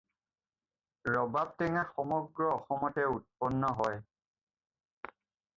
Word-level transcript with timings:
ৰবাব 1.15 1.51
টেঙা 1.59 1.83
সমগ্ৰ 1.91 2.49
অসমতে 2.55 3.05
উৎপন্ন 3.19 3.73
হয়। 3.83 4.03